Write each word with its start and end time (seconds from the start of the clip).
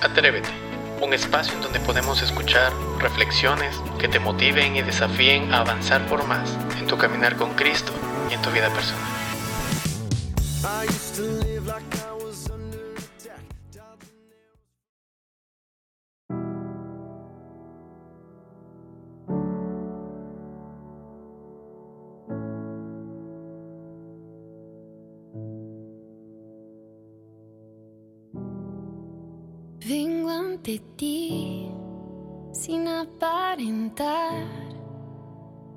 Atrévete, 0.00 0.48
un 1.02 1.12
espacio 1.12 1.54
en 1.54 1.60
donde 1.60 1.80
podemos 1.80 2.22
escuchar 2.22 2.72
reflexiones 3.00 3.74
que 3.98 4.06
te 4.06 4.20
motiven 4.20 4.76
y 4.76 4.82
desafíen 4.82 5.52
a 5.52 5.60
avanzar 5.60 6.06
por 6.06 6.24
más 6.24 6.56
en 6.78 6.86
tu 6.86 6.96
caminar 6.96 7.36
con 7.36 7.54
Cristo 7.54 7.92
y 8.30 8.34
en 8.34 8.42
tu 8.42 8.50
vida 8.50 8.68
personal. 8.70 9.17
Vengo 29.88 30.28
ante 30.28 30.78
ti 30.96 31.66
sin 32.52 32.86
aparentar. 32.86 34.44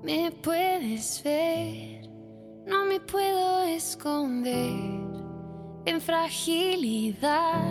Me 0.04 0.30
puedes 0.34 1.24
ver, 1.24 2.10
no 2.68 2.84
me 2.84 3.00
puedo 3.00 3.64
esconder 3.64 4.76
en 5.86 6.02
fragilidad. 6.02 7.64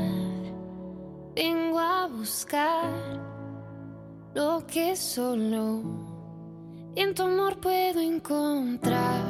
Vengo 1.35 1.79
a 1.79 2.07
buscar 2.07 3.21
lo 4.33 4.67
que 4.67 4.97
solo 4.97 5.83
en 6.95 7.15
tu 7.15 7.23
amor 7.25 7.61
puedo 7.61 8.01
encontrar. 8.01 9.30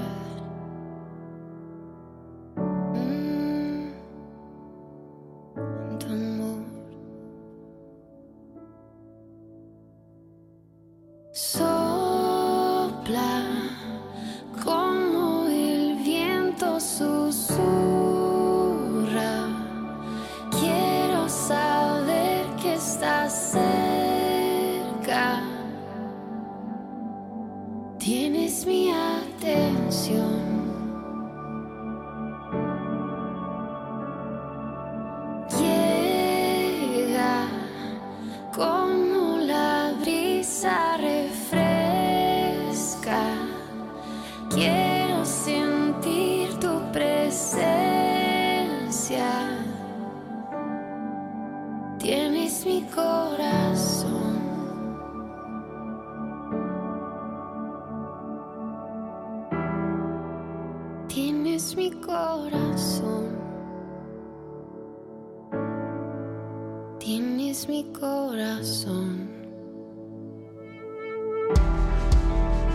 Tienes 67.12 67.68
mi 67.68 67.82
corazón. 67.92 69.28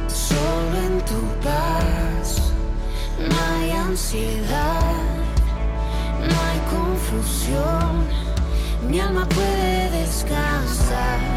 Solo 0.10 0.76
en 0.88 1.00
tu 1.06 1.22
paz 1.42 2.52
no 3.18 3.36
hay 3.54 3.72
ansiedad, 3.72 4.92
no 6.20 6.36
hay 6.48 6.60
confusión. 6.76 8.06
Mi 8.90 9.00
alma 9.00 9.26
puede 9.30 9.90
descansar. 10.02 11.35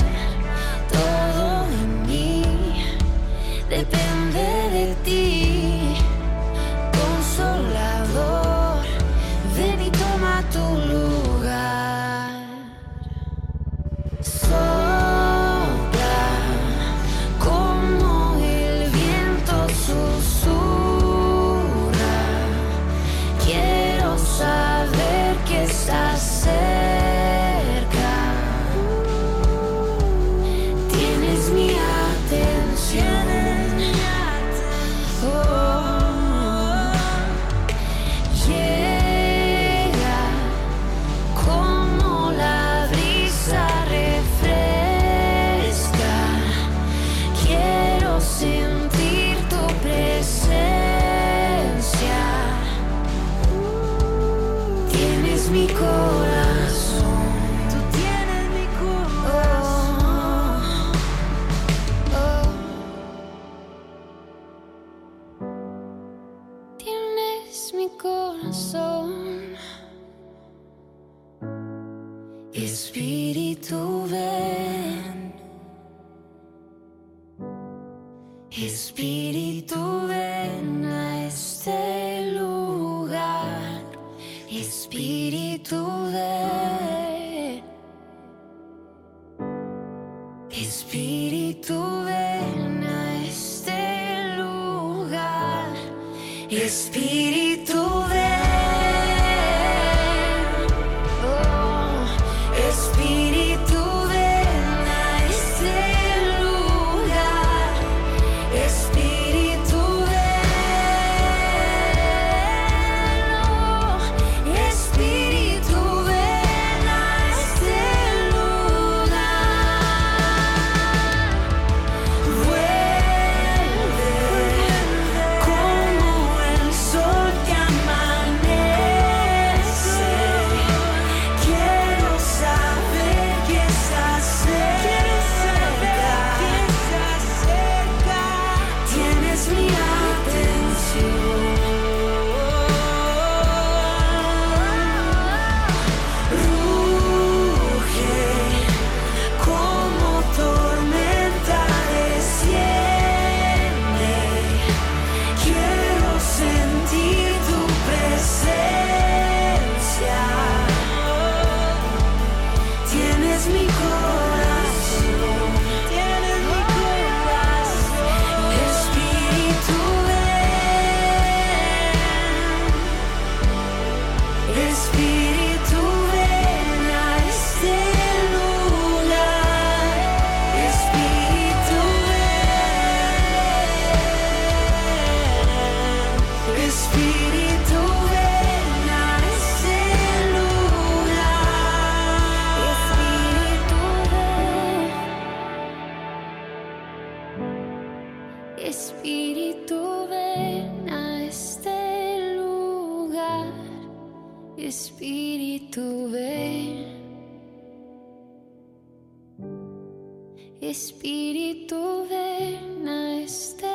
Espíritu 210.61 212.07
ven. 212.09 212.87
A 212.87 213.21
este 213.21 213.67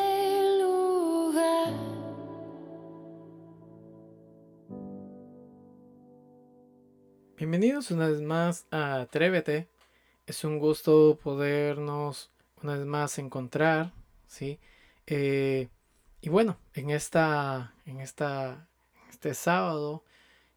lugar. 0.62 1.74
Bienvenidos 7.36 7.90
una 7.90 8.08
vez 8.08 8.22
más 8.22 8.68
a 8.70 9.02
Atrévete. 9.02 9.68
Es 10.28 10.44
un 10.44 10.60
gusto 10.60 11.18
podernos 11.22 12.32
una 12.62 12.78
vez 12.78 12.86
más 12.86 13.18
encontrar, 13.18 13.92
¿sí? 14.28 14.60
Eh, 15.08 15.70
y 16.22 16.30
bueno, 16.30 16.58
en 16.76 16.92
esta, 16.92 17.74
en 17.86 18.00
esta, 18.02 18.68
este 19.10 19.34
sábado, 19.34 20.04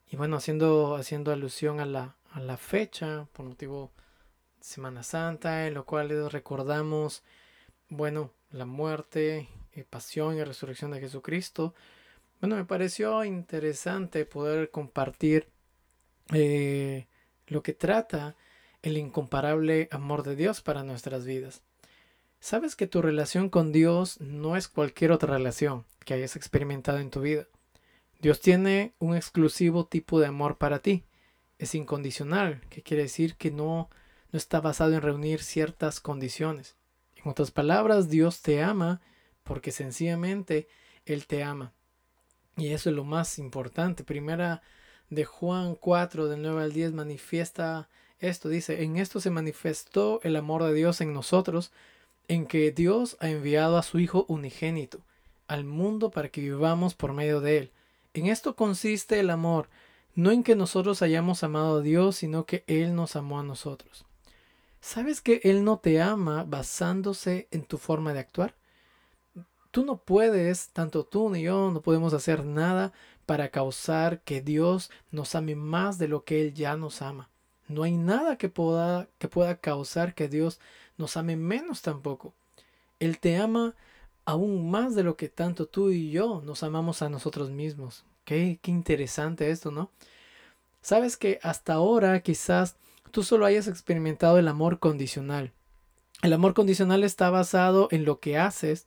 y 0.08 0.16
bueno, 0.16 0.36
haciendo, 0.36 0.96
haciendo 0.96 1.32
alusión 1.32 1.80
a 1.80 1.86
la, 1.86 2.16
a 2.30 2.40
la 2.40 2.56
fecha, 2.56 3.26
por 3.32 3.46
motivo 3.46 3.92
de 4.58 4.64
Semana 4.64 5.02
Santa, 5.02 5.66
en 5.66 5.74
lo 5.74 5.84
cual 5.84 6.30
recordamos, 6.30 7.22
bueno, 7.88 8.32
la 8.50 8.66
muerte, 8.66 9.48
y 9.76 9.82
pasión 9.84 10.36
y 10.36 10.44
resurrección 10.44 10.90
de 10.90 11.00
Jesucristo. 11.00 11.74
Bueno, 12.40 12.56
me 12.56 12.64
pareció 12.64 13.24
interesante 13.24 14.24
poder 14.24 14.70
compartir 14.70 15.48
eh, 16.32 17.06
lo 17.46 17.62
que 17.62 17.72
trata 17.72 18.36
el 18.82 18.98
incomparable 18.98 19.88
amor 19.90 20.22
de 20.22 20.36
Dios 20.36 20.60
para 20.60 20.82
nuestras 20.82 21.24
vidas. 21.24 21.62
Sabes 22.40 22.76
que 22.76 22.86
tu 22.86 23.02
relación 23.02 23.48
con 23.48 23.72
Dios 23.72 24.20
no 24.20 24.56
es 24.56 24.68
cualquier 24.68 25.12
otra 25.12 25.34
relación 25.34 25.84
que 26.04 26.14
hayas 26.14 26.36
experimentado 26.36 26.98
en 26.98 27.10
tu 27.10 27.20
vida. 27.20 27.46
Dios 28.20 28.40
tiene 28.40 28.94
un 28.98 29.14
exclusivo 29.14 29.86
tipo 29.86 30.20
de 30.20 30.26
amor 30.26 30.58
para 30.58 30.80
ti. 30.80 31.04
Es 31.58 31.74
incondicional, 31.74 32.60
que 32.68 32.82
quiere 32.82 33.04
decir 33.04 33.36
que 33.36 33.50
no, 33.50 33.88
no 34.32 34.36
está 34.36 34.60
basado 34.60 34.94
en 34.94 35.02
reunir 35.02 35.42
ciertas 35.42 36.00
condiciones. 36.00 36.76
En 37.16 37.30
otras 37.30 37.50
palabras, 37.50 38.08
Dios 38.08 38.42
te 38.42 38.62
ama 38.62 39.00
porque 39.42 39.70
sencillamente 39.70 40.68
Él 41.04 41.26
te 41.26 41.42
ama. 41.42 41.72
Y 42.56 42.68
eso 42.68 42.90
es 42.90 42.96
lo 42.96 43.04
más 43.04 43.38
importante. 43.38 44.04
Primera 44.04 44.62
de 45.10 45.24
Juan 45.24 45.74
4, 45.74 46.28
del 46.28 46.42
9 46.42 46.62
al 46.62 46.72
10, 46.72 46.92
manifiesta 46.92 47.88
esto. 48.18 48.48
Dice, 48.48 48.82
en 48.82 48.96
esto 48.96 49.20
se 49.20 49.30
manifestó 49.30 50.20
el 50.22 50.36
amor 50.36 50.64
de 50.64 50.74
Dios 50.74 51.00
en 51.00 51.12
nosotros, 51.12 51.70
en 52.28 52.46
que 52.46 52.72
Dios 52.72 53.16
ha 53.20 53.28
enviado 53.28 53.76
a 53.76 53.82
su 53.82 53.98
Hijo 53.98 54.24
unigénito 54.28 55.00
al 55.48 55.64
mundo 55.64 56.10
para 56.10 56.28
que 56.28 56.40
vivamos 56.40 56.94
por 56.94 57.12
medio 57.12 57.40
de 57.40 57.58
Él. 57.58 57.70
En 58.16 58.28
esto 58.28 58.56
consiste 58.56 59.20
el 59.20 59.28
amor, 59.28 59.68
no 60.14 60.30
en 60.30 60.42
que 60.42 60.56
nosotros 60.56 61.02
hayamos 61.02 61.44
amado 61.44 61.76
a 61.76 61.80
Dios, 61.82 62.16
sino 62.16 62.46
que 62.46 62.64
Él 62.66 62.94
nos 62.94 63.14
amó 63.14 63.40
a 63.40 63.42
nosotros. 63.42 64.06
¿Sabes 64.80 65.20
que 65.20 65.42
Él 65.44 65.64
no 65.64 65.80
te 65.80 66.00
ama 66.00 66.42
basándose 66.44 67.46
en 67.50 67.66
tu 67.66 67.76
forma 67.76 68.14
de 68.14 68.20
actuar? 68.20 68.54
Tú 69.70 69.84
no 69.84 69.98
puedes, 69.98 70.70
tanto 70.70 71.04
tú 71.04 71.28
ni 71.28 71.42
yo, 71.42 71.70
no 71.70 71.82
podemos 71.82 72.14
hacer 72.14 72.46
nada 72.46 72.94
para 73.26 73.50
causar 73.50 74.22
que 74.22 74.40
Dios 74.40 74.90
nos 75.10 75.34
ame 75.34 75.54
más 75.54 75.98
de 75.98 76.08
lo 76.08 76.24
que 76.24 76.40
Él 76.40 76.54
ya 76.54 76.74
nos 76.78 77.02
ama. 77.02 77.28
No 77.68 77.82
hay 77.82 77.98
nada 77.98 78.38
que 78.38 78.48
pueda, 78.48 79.10
que 79.18 79.28
pueda 79.28 79.56
causar 79.56 80.14
que 80.14 80.28
Dios 80.28 80.58
nos 80.96 81.18
ame 81.18 81.36
menos 81.36 81.82
tampoco. 81.82 82.32
Él 82.98 83.18
te 83.18 83.36
ama 83.36 83.74
aún 84.26 84.70
más 84.70 84.94
de 84.94 85.04
lo 85.04 85.16
que 85.16 85.28
tanto 85.28 85.66
tú 85.66 85.90
y 85.90 86.10
yo 86.10 86.42
nos 86.44 86.62
amamos 86.62 87.00
a 87.00 87.08
nosotros 87.08 87.50
mismos. 87.50 88.04
Qué, 88.24 88.58
qué 88.60 88.70
interesante 88.70 89.50
esto, 89.50 89.70
¿no? 89.70 89.90
Sabes 90.82 91.16
que 91.16 91.38
hasta 91.42 91.74
ahora 91.74 92.20
quizás 92.20 92.76
tú 93.10 93.22
solo 93.22 93.46
hayas 93.46 93.68
experimentado 93.68 94.38
el 94.38 94.48
amor 94.48 94.78
condicional. 94.78 95.52
El 96.22 96.32
amor 96.32 96.54
condicional 96.54 97.04
está 97.04 97.30
basado 97.30 97.88
en 97.90 98.04
lo 98.04 98.20
que 98.20 98.36
haces 98.36 98.86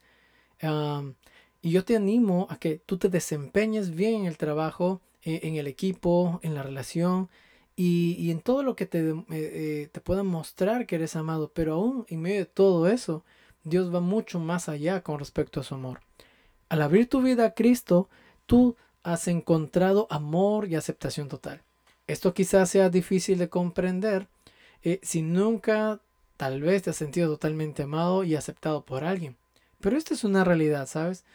y 1.62 1.71
yo 1.71 1.86
te 1.86 1.95
animo 1.95 2.47
a 2.50 2.57
que 2.57 2.77
tú 2.86 2.97
te 2.97 3.09
desempeñes 3.09 3.95
bien 3.95 4.21
en 4.21 4.25
el 4.25 4.38
trabajo, 4.38 5.01
eh, 5.24 5.41
en 5.44 5.56
el 5.56 5.68
equipo, 5.68 6.39
en 6.44 6.56
la 6.56 6.63
relación, 6.63 7.30
y, 7.75 8.30
en 8.30 8.41
todo 8.41 8.62
lo 8.62 8.75
que 8.75 8.86
te, 8.86 9.00
eh, 9.09 9.15
eh, 9.30 9.89
te 9.91 10.01
pueda 10.01 10.24
mostrar 10.24 10.86
que 10.86 10.95
eres 10.95 11.15
amado, 11.15 11.51
pero 11.53 11.75
aún 11.75 12.06
en 12.09 12.21
medio 12.21 12.39
de 12.39 12.45
todo 12.45 12.89
eso, 12.89 13.24
Dios 13.63 13.94
va 13.94 14.00
mucho 14.00 14.39
más 14.39 14.69
allá 14.69 15.01
con 15.01 15.19
respecto 15.19 15.59
a 15.59 15.63
su 15.63 15.75
amor. 15.75 16.01
Al 16.69 16.81
abrir 16.81 17.09
tu 17.09 17.21
vida 17.21 17.45
a 17.45 17.53
Cristo, 17.53 18.09
tú 18.45 18.75
has 19.03 19.27
encontrado 19.27 20.07
amor 20.09 20.67
y 20.67 20.75
aceptación 20.75 21.27
total. 21.27 21.61
Esto 22.07 22.33
quizás 22.33 22.69
sea 22.69 22.89
difícil 22.89 23.38
de 23.38 23.50
comprender 23.50 24.27
eh, 24.81 25.00
si 25.03 25.21
nunca 25.21 26.00
tal 26.38 26.61
vez 26.61 26.83
te 26.83 26.89
has 26.91 26.95
sentido 26.95 27.29
totalmente 27.29 27.83
amado 27.83 28.23
y 28.23 28.35
aceptado 28.35 28.83
por 28.83 29.03
alguien. 29.03 29.35
Pero 29.79 29.97
esta 29.97 30.13
es 30.13 30.23
una 30.23 30.44
realidad, 30.44 30.88
¿sabes? 30.88 31.25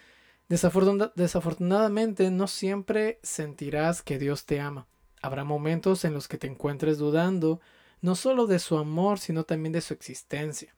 desafortunadamente 0.48 2.30
no 2.30 2.46
siempre 2.46 3.18
sentirás 3.22 4.02
que 4.02 4.18
Dios 4.18 4.44
te 4.44 4.60
ama. 4.60 4.86
Habrá 5.22 5.42
momentos 5.42 6.04
en 6.04 6.12
los 6.12 6.28
que 6.28 6.36
te 6.36 6.46
encuentres 6.46 6.98
dudando 6.98 7.60
no 8.02 8.14
solo 8.14 8.46
de 8.46 8.58
su 8.58 8.76
amor, 8.76 9.18
sino 9.18 9.44
también 9.44 9.72
de 9.72 9.80
su 9.80 9.94
existencia. 9.94 10.74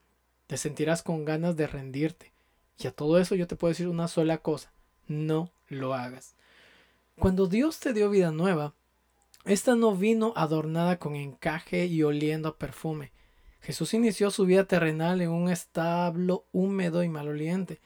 Te 0.46 0.56
sentirás 0.56 1.02
con 1.02 1.24
ganas 1.24 1.56
de 1.56 1.66
rendirte. 1.66 2.32
Y 2.78 2.86
a 2.86 2.92
todo 2.92 3.18
eso 3.18 3.34
yo 3.34 3.46
te 3.46 3.56
puedo 3.56 3.70
decir 3.70 3.88
una 3.88 4.08
sola 4.08 4.38
cosa, 4.38 4.72
no 5.08 5.50
lo 5.68 5.94
hagas. 5.94 6.36
Cuando 7.18 7.46
Dios 7.46 7.80
te 7.80 7.92
dio 7.92 8.10
vida 8.10 8.30
nueva, 8.30 8.74
esta 9.44 9.74
no 9.74 9.94
vino 9.96 10.32
adornada 10.36 10.98
con 10.98 11.16
encaje 11.16 11.86
y 11.86 12.02
oliendo 12.02 12.50
a 12.50 12.58
perfume. 12.58 13.12
Jesús 13.60 13.94
inició 13.94 14.30
su 14.30 14.44
vida 14.44 14.64
terrenal 14.64 15.20
en 15.20 15.30
un 15.30 15.50
establo 15.50 16.46
húmedo 16.52 17.02
y 17.02 17.08
maloliente. 17.08 17.80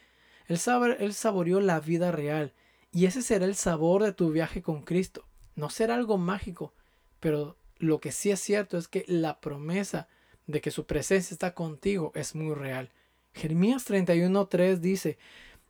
Él, 0.48 0.58
él 0.98 1.14
saboreó 1.14 1.60
la 1.60 1.78
vida 1.80 2.10
real, 2.10 2.52
y 2.92 3.06
ese 3.06 3.22
será 3.22 3.44
el 3.44 3.54
sabor 3.54 4.02
de 4.02 4.12
tu 4.12 4.32
viaje 4.32 4.62
con 4.62 4.82
Cristo. 4.82 5.24
No 5.54 5.70
será 5.70 5.94
algo 5.94 6.18
mágico, 6.18 6.74
pero 7.20 7.56
lo 7.78 8.00
que 8.00 8.10
sí 8.10 8.30
es 8.30 8.40
cierto 8.40 8.76
es 8.76 8.88
que 8.88 9.04
la 9.06 9.40
promesa 9.40 10.08
de 10.50 10.60
que 10.60 10.70
su 10.70 10.86
presencia 10.86 11.34
está 11.34 11.54
contigo 11.54 12.12
es 12.14 12.34
muy 12.34 12.54
real. 12.54 12.90
Jeremías 13.34 13.88
31.3 13.88 14.78
dice, 14.78 15.18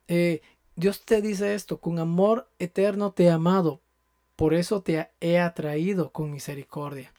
eh, 0.08 0.40
Dios 0.76 1.04
te 1.04 1.20
dice 1.20 1.54
esto, 1.54 1.80
con 1.80 1.98
amor 1.98 2.48
eterno 2.58 3.12
te 3.12 3.24
he 3.24 3.30
amado, 3.30 3.80
por 4.36 4.54
eso 4.54 4.82
te 4.82 5.10
he 5.20 5.38
atraído 5.38 6.10
con 6.10 6.30
misericordia. 6.30 7.12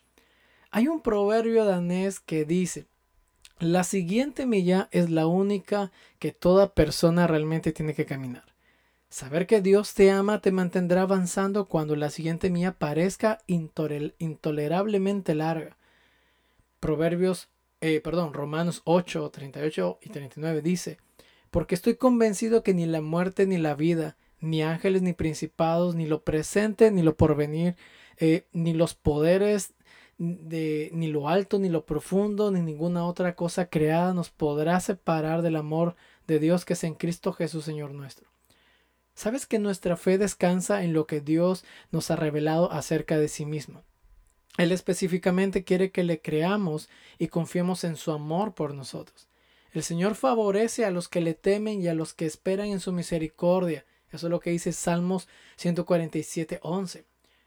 Hay 0.71 0.87
un 0.87 1.01
proverbio 1.01 1.65
danés 1.65 2.19
que 2.19 2.45
dice, 2.45 2.87
la 3.59 3.83
siguiente 3.83 4.47
milla 4.47 4.89
es 4.91 5.11
la 5.11 5.27
única 5.27 5.91
que 6.17 6.31
toda 6.31 6.73
persona 6.73 7.27
realmente 7.27 7.71
tiene 7.71 7.93
que 7.93 8.07
caminar. 8.07 8.45
Saber 9.11 9.45
que 9.45 9.61
Dios 9.61 9.93
te 9.93 10.09
ama 10.09 10.41
te 10.41 10.51
mantendrá 10.51 11.03
avanzando 11.03 11.67
cuando 11.67 11.95
la 11.95 12.09
siguiente 12.09 12.49
mía 12.49 12.71
parezca 12.79 13.37
intolerablemente 13.45 15.35
larga. 15.35 15.77
Proverbios, 16.79 17.49
eh, 17.81 17.99
perdón, 18.01 18.33
Romanos 18.33 18.81
8, 18.85 19.29
38 19.31 19.99
y 20.01 20.09
39 20.09 20.61
dice, 20.61 20.97
porque 21.49 21.75
estoy 21.75 21.95
convencido 21.95 22.63
que 22.63 22.73
ni 22.73 22.85
la 22.85 23.01
muerte 23.01 23.45
ni 23.45 23.57
la 23.57 23.75
vida, 23.75 24.17
ni 24.39 24.63
ángeles 24.63 25.01
ni 25.01 25.13
principados, 25.13 25.95
ni 25.95 26.05
lo 26.05 26.23
presente 26.23 26.91
ni 26.91 27.01
lo 27.01 27.17
porvenir, 27.17 27.75
eh, 28.17 28.45
ni 28.53 28.73
los 28.73 28.95
poderes 28.95 29.73
de, 30.17 30.91
ni 30.93 31.07
lo 31.07 31.27
alto 31.27 31.57
ni 31.57 31.69
lo 31.69 31.85
profundo, 31.85 32.51
ni 32.51 32.61
ninguna 32.61 33.05
otra 33.05 33.35
cosa 33.35 33.69
creada 33.69 34.13
nos 34.13 34.29
podrá 34.29 34.79
separar 34.79 35.41
del 35.41 35.55
amor 35.55 35.95
de 36.27 36.39
Dios 36.39 36.65
que 36.65 36.73
es 36.73 36.83
en 36.83 36.93
Cristo 36.93 37.33
Jesús 37.33 37.65
Señor 37.65 37.91
nuestro. 37.91 38.29
¿Sabes 39.15 39.45
que 39.45 39.59
nuestra 39.59 39.97
fe 39.97 40.17
descansa 40.17 40.83
en 40.83 40.93
lo 40.93 41.05
que 41.05 41.19
Dios 41.19 41.65
nos 41.91 42.11
ha 42.11 42.15
revelado 42.15 42.71
acerca 42.71 43.17
de 43.17 43.27
sí 43.27 43.45
mismo? 43.45 43.83
Él 44.57 44.71
específicamente 44.71 45.63
quiere 45.63 45.91
que 45.91 46.03
le 46.03 46.21
creamos 46.21 46.89
y 47.17 47.27
confiemos 47.27 47.83
en 47.83 47.95
su 47.95 48.11
amor 48.11 48.53
por 48.53 48.73
nosotros. 48.73 49.27
El 49.73 49.83
Señor 49.83 50.15
favorece 50.15 50.85
a 50.85 50.91
los 50.91 51.07
que 51.07 51.21
le 51.21 51.33
temen 51.33 51.81
y 51.81 51.87
a 51.87 51.93
los 51.93 52.13
que 52.13 52.25
esperan 52.25 52.67
en 52.67 52.81
su 52.81 52.91
misericordia. 52.91 53.85
Eso 54.11 54.27
es 54.27 54.31
lo 54.31 54.41
que 54.41 54.49
dice 54.49 54.73
Salmos 54.73 55.29
147, 55.55 56.59
11. 56.61 57.05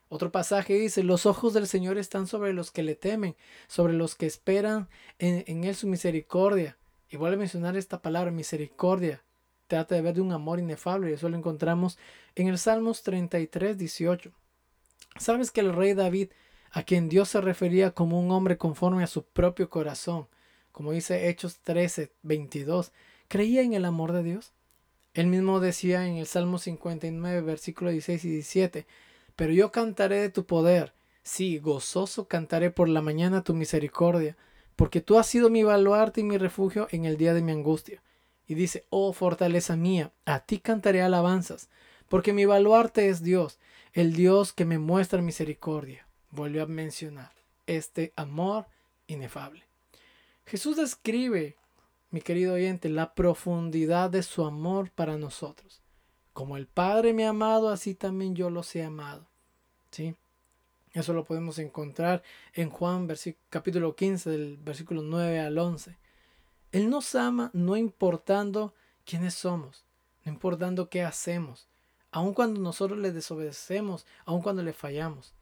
Otro 0.09 0.33
pasaje 0.33 0.75
dice, 0.75 1.03
los 1.03 1.27
ojos 1.27 1.53
del 1.53 1.67
Señor 1.67 1.99
están 1.99 2.27
sobre 2.27 2.53
los 2.55 2.71
que 2.71 2.83
le 2.83 2.95
temen, 2.95 3.37
sobre 3.69 3.93
los 3.93 4.15
que 4.15 4.27
esperan 4.27 4.89
en, 5.19 5.45
en 5.47 5.65
Él 5.65 5.75
su 5.75 5.87
misericordia. 5.87 6.79
Y 7.11 7.17
vuelve 7.17 7.37
a 7.37 7.41
mencionar 7.41 7.77
esta 7.77 8.01
palabra, 8.01 8.31
misericordia 8.31 9.23
trata 9.67 9.95
de 9.95 10.03
ver 10.03 10.15
de 10.15 10.21
un 10.21 10.33
amor 10.33 10.59
inefable 10.59 11.11
y 11.11 11.15
eso 11.15 11.29
lo 11.29 11.37
encontramos 11.37 11.99
en 12.35 12.49
el 12.49 12.59
Salmos 12.59 13.03
33, 13.03 13.79
18. 13.79 14.33
Sabes 15.19 15.51
que 15.51 15.61
el 15.61 15.73
rey 15.73 15.95
David, 15.95 16.31
a 16.75 16.83
quien 16.83 17.09
Dios 17.09 17.29
se 17.29 17.41
refería 17.41 17.93
como 17.93 18.21
un 18.21 18.33
hombre 18.33 18.59
conforme 18.59 19.05
a 19.05 19.07
su 19.07 19.25
propio 19.25 19.71
corazón, 19.71 20.27
como 20.73 20.91
dice 20.91 21.29
Hechos 21.29 21.61
13, 21.61 22.11
22, 22.23 22.93
creía 23.29 23.63
en 23.63 23.75
el 23.75 23.85
amor 23.85 24.13
de 24.13 24.25
Dios. 24.25 24.53
Él 25.15 25.29
mismo 25.29 25.61
decía 25.61 26.09
en 26.09 26.17
el 26.17 26.27
Salmo 26.27 26.59
59, 26.59 27.41
versículo 27.43 27.91
16 27.91 28.25
y 28.25 28.31
17, 28.31 28.87
pero 29.37 29.53
yo 29.53 29.71
cantaré 29.71 30.19
de 30.19 30.31
tu 30.31 30.47
poder 30.47 30.93
Sí, 31.23 31.59
gozoso 31.59 32.29
cantaré 32.29 32.71
por 32.71 32.87
la 32.87 33.01
mañana 33.01 33.43
tu 33.43 33.55
misericordia, 33.55 34.37
porque 34.77 35.01
tú 35.01 35.19
has 35.19 35.27
sido 35.27 35.49
mi 35.49 35.63
baluarte 35.63 36.21
y 36.21 36.25
mi 36.25 36.37
refugio 36.37 36.87
en 36.91 37.07
el 37.07 37.17
día 37.17 37.33
de 37.33 37.41
mi 37.41 37.51
angustia. 37.51 38.03
Y 38.47 38.55
dice, 38.55 38.85
oh 38.91 39.15
fortaleza 39.15 39.75
mía, 39.75 40.13
a 40.27 40.41
ti 40.41 40.59
cantaré 40.59 41.01
alabanzas, 41.01 41.71
porque 42.11 42.35
mi 42.35 42.45
baluarte 42.45 43.09
es 43.09 43.23
Dios, 43.23 43.59
el 43.95 44.13
Dios 44.13 44.53
que 44.53 44.67
me 44.67 44.79
muestra 44.79 45.23
misericordia. 45.23 46.04
Vuelve 46.35 46.61
a 46.61 46.67
mencionar 46.67 47.33
este 47.67 48.13
amor 48.17 48.67
inefable. 49.07 49.63
Jesús 50.47 50.77
describe, 50.77 51.57
mi 52.11 52.21
querido 52.21 52.55
oyente, 52.55 52.89
la 52.89 53.15
profundidad 53.15 54.11
de 54.11 54.23
su 54.23 54.45
amor 54.45 54.91
para 54.91 55.17
nosotros. 55.17 55.81
Como 56.33 56.57
el 56.57 56.67
Padre 56.67 57.13
me 57.13 57.25
ha 57.25 57.31
amado, 57.31 57.69
así 57.69 57.95
también 57.95 58.35
yo 58.35 58.51
los 58.51 58.75
he 58.75 58.83
amado. 58.83 59.27
¿Sí? 59.93 60.17
Eso 60.93 61.13
lo 61.13 61.25
podemos 61.25 61.59
encontrar 61.59 62.23
en 62.53 62.71
Juan 62.71 63.09
capítulo 63.51 63.95
15 63.95 64.31
del 64.31 64.57
versículo 64.57 65.03
9 65.03 65.41
al 65.41 65.59
11. 65.59 65.97
Él 66.73 66.91
nos 66.91 67.15
ama 67.15 67.51
no 67.53 67.77
importando 67.77 68.75
quiénes 69.05 69.35
somos, 69.35 69.85
no 70.25 70.33
importando 70.33 70.89
qué 70.89 71.03
hacemos, 71.03 71.69
aun 72.11 72.33
cuando 72.35 72.61
nosotros 72.61 72.99
le 72.99 73.13
desobedecemos, 73.13 74.07
aun 74.25 74.43
cuando 74.43 74.63
le 74.63 74.73
fallamos. 74.73 75.34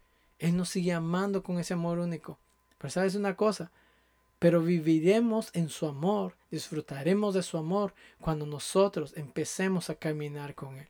Él 0.42 0.56
nos 0.56 0.70
sigue 0.70 0.92
amando 0.92 1.44
con 1.44 1.60
ese 1.60 1.74
amor 1.74 2.00
único. 2.00 2.36
Pero 2.76 2.90
sabes 2.90 3.14
una 3.14 3.36
cosa, 3.36 3.70
pero 4.40 4.60
viviremos 4.60 5.50
en 5.52 5.68
su 5.68 5.86
amor, 5.86 6.34
disfrutaremos 6.50 7.34
de 7.34 7.44
su 7.44 7.58
amor 7.58 7.94
cuando 8.20 8.44
nosotros 8.44 9.14
empecemos 9.16 9.88
a 9.88 9.94
caminar 9.94 10.56
con 10.56 10.78
Él. 10.78 10.88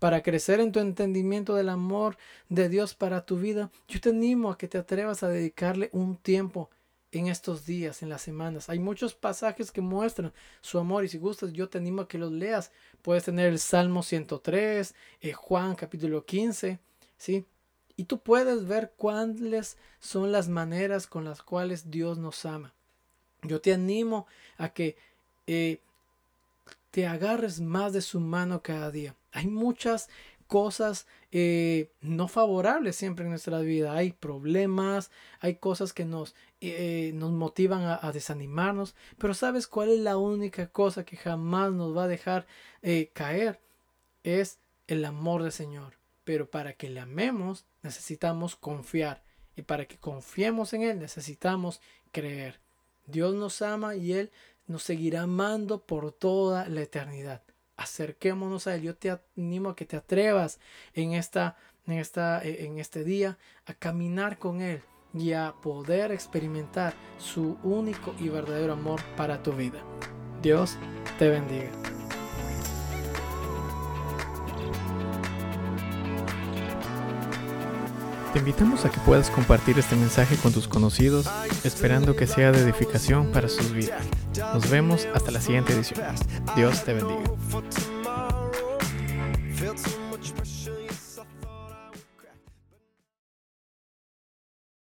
Para 0.00 0.24
crecer 0.24 0.58
en 0.58 0.72
tu 0.72 0.80
entendimiento 0.80 1.54
del 1.54 1.68
amor 1.68 2.16
de 2.48 2.68
Dios 2.68 2.94
para 2.94 3.24
tu 3.24 3.38
vida, 3.38 3.70
yo 3.86 4.00
te 4.00 4.08
animo 4.08 4.50
a 4.50 4.58
que 4.58 4.66
te 4.66 4.78
atrevas 4.78 5.22
a 5.22 5.28
dedicarle 5.28 5.90
un 5.92 6.16
tiempo 6.16 6.68
en 7.12 7.28
estos 7.28 7.64
días, 7.64 8.02
en 8.02 8.08
las 8.08 8.22
semanas. 8.22 8.68
Hay 8.68 8.80
muchos 8.80 9.14
pasajes 9.14 9.70
que 9.70 9.80
muestran 9.80 10.32
su 10.62 10.80
amor 10.80 11.04
y 11.04 11.08
si 11.08 11.18
gustas 11.18 11.52
yo 11.52 11.68
te 11.68 11.78
animo 11.78 12.02
a 12.02 12.08
que 12.08 12.18
los 12.18 12.32
leas. 12.32 12.72
Puedes 13.02 13.22
tener 13.22 13.46
el 13.46 13.60
Salmo 13.60 14.02
103, 14.02 14.96
eh, 15.20 15.32
Juan 15.32 15.76
capítulo 15.76 16.24
15, 16.24 16.80
¿sí? 17.16 17.46
Y 18.00 18.04
tú 18.04 18.18
puedes 18.18 18.66
ver 18.66 18.94
cuáles 18.96 19.76
son 19.98 20.32
las 20.32 20.48
maneras 20.48 21.06
con 21.06 21.26
las 21.26 21.42
cuales 21.42 21.90
Dios 21.90 22.16
nos 22.16 22.46
ama. 22.46 22.72
Yo 23.42 23.60
te 23.60 23.74
animo 23.74 24.26
a 24.56 24.70
que 24.70 24.96
eh, 25.46 25.80
te 26.90 27.06
agarres 27.06 27.60
más 27.60 27.92
de 27.92 28.00
su 28.00 28.18
mano 28.18 28.62
cada 28.62 28.90
día. 28.90 29.14
Hay 29.32 29.48
muchas 29.48 30.08
cosas 30.46 31.06
eh, 31.30 31.90
no 32.00 32.26
favorables 32.26 32.96
siempre 32.96 33.26
en 33.26 33.32
nuestra 33.32 33.58
vida. 33.58 33.92
Hay 33.92 34.12
problemas, 34.12 35.10
hay 35.40 35.56
cosas 35.56 35.92
que 35.92 36.06
nos, 36.06 36.34
eh, 36.62 37.12
nos 37.16 37.32
motivan 37.32 37.82
a, 37.82 38.12
desanimarnos. 38.12 38.94
Pero 39.18 39.34
¿sabes 39.34 39.66
cuál 39.66 39.90
es 39.90 40.00
la 40.00 40.16
única 40.16 40.68
cosa 40.68 41.04
que 41.04 41.18
jamás 41.18 41.70
nos 41.72 41.94
va 41.94 42.04
a 42.04 42.08
dejar 42.08 42.46
caer? 43.12 43.60
Es 44.24 44.56
el 44.86 45.04
amor 45.04 45.42
del 45.42 45.52
Señor. 45.52 45.99
Pero 46.30 46.48
para 46.48 46.74
que 46.74 46.88
le 46.88 47.00
amemos 47.00 47.66
necesitamos 47.82 48.54
confiar. 48.54 49.24
Y 49.56 49.62
para 49.62 49.86
que 49.86 49.98
confiemos 49.98 50.72
en 50.74 50.82
Él 50.82 51.00
necesitamos 51.00 51.80
creer. 52.12 52.60
Dios 53.04 53.34
nos 53.34 53.62
ama 53.62 53.96
y 53.96 54.12
Él 54.12 54.30
nos 54.68 54.84
seguirá 54.84 55.22
amando 55.22 55.84
por 55.84 56.12
toda 56.12 56.68
la 56.68 56.82
eternidad. 56.82 57.42
Acerquémonos 57.76 58.68
a 58.68 58.76
Él. 58.76 58.82
Yo 58.82 58.94
te 58.94 59.18
animo 59.36 59.70
a 59.70 59.74
que 59.74 59.86
te 59.86 59.96
atrevas 59.96 60.60
en, 60.94 61.14
esta, 61.14 61.56
en, 61.88 61.94
esta, 61.94 62.44
eh, 62.44 62.64
en 62.64 62.78
este 62.78 63.02
día 63.02 63.36
a 63.66 63.74
caminar 63.74 64.38
con 64.38 64.60
Él 64.60 64.82
y 65.12 65.32
a 65.32 65.56
poder 65.60 66.12
experimentar 66.12 66.94
su 67.18 67.58
único 67.64 68.14
y 68.20 68.28
verdadero 68.28 68.74
amor 68.74 69.00
para 69.16 69.42
tu 69.42 69.50
vida. 69.50 69.82
Dios 70.42 70.78
te 71.18 71.28
bendiga. 71.28 71.89
Te 78.32 78.38
invitamos 78.38 78.84
a 78.84 78.90
que 78.90 79.00
puedas 79.00 79.28
compartir 79.28 79.76
este 79.78 79.96
mensaje 79.96 80.36
con 80.36 80.52
tus 80.52 80.68
conocidos, 80.68 81.28
esperando 81.64 82.14
que 82.14 82.28
sea 82.28 82.52
de 82.52 82.60
edificación 82.60 83.32
para 83.32 83.48
sus 83.48 83.72
vidas. 83.72 84.04
Nos 84.54 84.70
vemos 84.70 85.08
hasta 85.12 85.32
la 85.32 85.40
siguiente 85.40 85.72
edición. 85.72 86.00
Dios 86.54 86.84
te 86.84 86.94
bendiga. 86.94 87.39